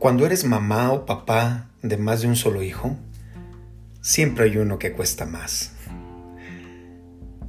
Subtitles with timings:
[0.00, 2.96] Cuando eres mamá o papá de más de un solo hijo,
[4.00, 5.72] siempre hay uno que cuesta más.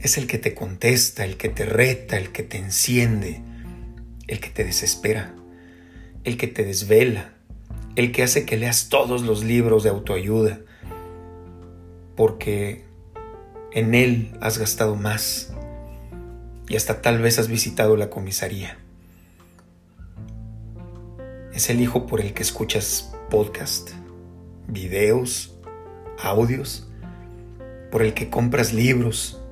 [0.00, 3.40] Es el que te contesta, el que te reta, el que te enciende,
[4.26, 5.32] el que te desespera,
[6.24, 7.34] el que te desvela,
[7.94, 10.58] el que hace que leas todos los libros de autoayuda,
[12.16, 12.84] porque
[13.70, 15.52] en él has gastado más
[16.68, 18.76] y hasta tal vez has visitado la comisaría.
[21.52, 23.90] Es el hijo por el que escuchas podcast,
[24.68, 25.58] videos,
[26.22, 26.88] audios,
[27.90, 29.42] por el que compras libros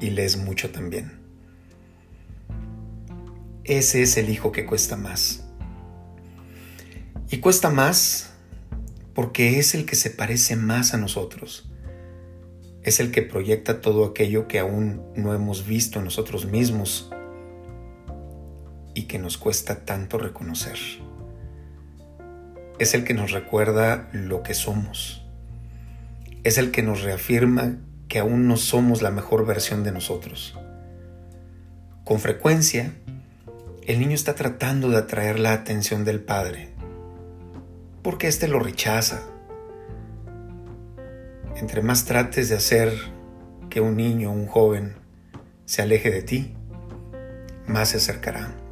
[0.00, 1.20] y lees mucho también.
[3.64, 5.44] Ese es el hijo que cuesta más.
[7.30, 8.32] Y cuesta más
[9.12, 11.68] porque es el que se parece más a nosotros.
[12.84, 17.10] Es el que proyecta todo aquello que aún no hemos visto en nosotros mismos
[18.94, 20.78] y que nos cuesta tanto reconocer
[22.78, 25.24] es el que nos recuerda lo que somos.
[26.42, 27.76] Es el que nos reafirma
[28.08, 30.58] que aún no somos la mejor versión de nosotros.
[32.04, 32.92] Con frecuencia,
[33.86, 36.70] el niño está tratando de atraer la atención del padre,
[38.02, 39.22] porque éste lo rechaza.
[41.56, 42.92] Entre más trates de hacer
[43.70, 44.96] que un niño o un joven
[45.64, 46.54] se aleje de ti,
[47.66, 48.63] más se acercará.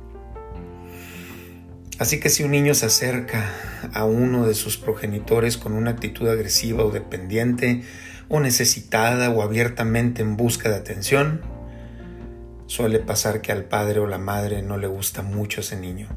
[1.99, 3.55] Así que si un niño se acerca
[3.93, 7.83] a uno de sus progenitores con una actitud agresiva o dependiente,
[8.29, 11.43] o necesitada o abiertamente en busca de atención,
[12.67, 16.09] suele pasar que al padre o la madre no le gusta mucho ese niño,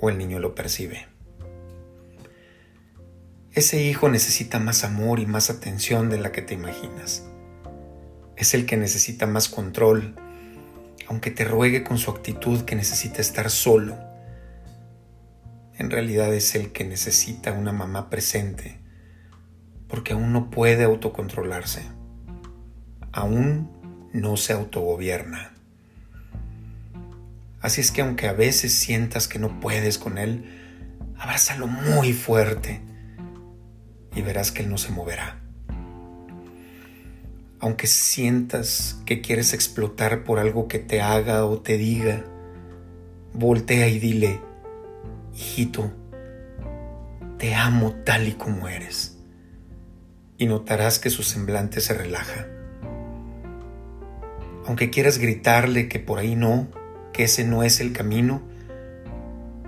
[0.00, 1.06] o el niño lo percibe.
[3.52, 7.24] Ese hijo necesita más amor y más atención de la que te imaginas.
[8.36, 10.16] Es el que necesita más control,
[11.08, 14.10] aunque te ruegue con su actitud que necesita estar solo
[15.80, 18.78] en realidad es el que necesita una mamá presente,
[19.88, 21.84] porque aún no puede autocontrolarse,
[23.12, 23.70] aún
[24.12, 25.54] no se autogobierna.
[27.62, 30.44] Así es que aunque a veces sientas que no puedes con él,
[31.18, 32.82] abrázalo muy fuerte
[34.14, 35.39] y verás que él no se moverá.
[37.60, 42.24] Aunque sientas que quieres explotar por algo que te haga o te diga,
[43.34, 44.40] voltea y dile,
[45.34, 45.92] hijito,
[47.36, 49.18] te amo tal y como eres.
[50.38, 52.46] Y notarás que su semblante se relaja.
[54.66, 56.68] Aunque quieras gritarle que por ahí no,
[57.12, 58.40] que ese no es el camino,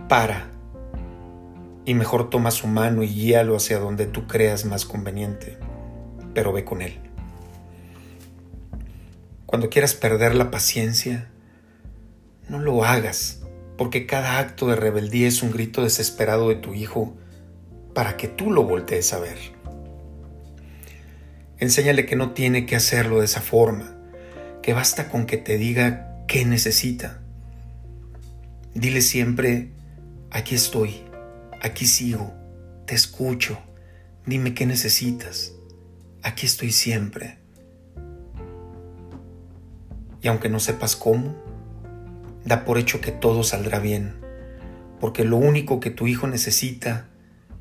[0.08, 0.48] para.
[1.84, 5.58] Y mejor toma su mano y guíalo hacia donde tú creas más conveniente,
[6.32, 7.11] pero ve con él.
[9.52, 11.28] Cuando quieras perder la paciencia,
[12.48, 13.42] no lo hagas
[13.76, 17.14] porque cada acto de rebeldía es un grito desesperado de tu hijo
[17.92, 19.36] para que tú lo voltees a ver.
[21.58, 23.94] Enséñale que no tiene que hacerlo de esa forma,
[24.62, 27.20] que basta con que te diga qué necesita.
[28.72, 29.68] Dile siempre,
[30.30, 31.02] aquí estoy,
[31.60, 32.32] aquí sigo,
[32.86, 33.58] te escucho,
[34.24, 35.52] dime qué necesitas,
[36.22, 37.41] aquí estoy siempre.
[40.22, 41.34] Y aunque no sepas cómo,
[42.44, 44.14] Da por hecho que todo saldrá bien,
[44.98, 47.06] porque lo único que tu hijo necesita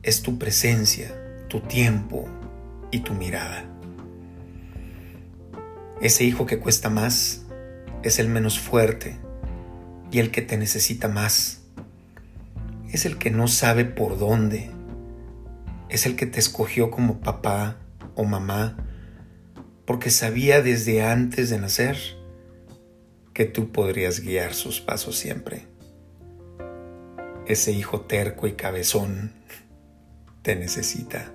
[0.02, 1.16] es tu presencia,
[1.50, 2.28] tu tiempo
[2.90, 3.66] y tu mirada.
[6.02, 7.46] Ese hijo que cuesta más
[8.02, 9.20] es el menos fuerte
[10.12, 11.62] y el que te necesita más.
[12.92, 14.72] Es el que no sabe por dónde.
[15.90, 17.78] Es el que te escogió como papá
[18.16, 18.78] o mamá
[19.86, 21.98] porque sabía desde antes de nacer
[23.34, 25.68] que tú podrías guiar sus pasos siempre.
[27.46, 29.34] Ese hijo terco y cabezón
[30.42, 31.32] te necesita.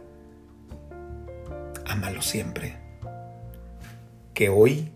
[1.84, 2.76] Ámalo siempre.
[4.34, 4.92] Que hoy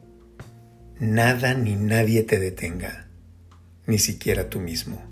[0.98, 3.08] nada ni nadie te detenga,
[3.86, 5.09] ni siquiera tú mismo.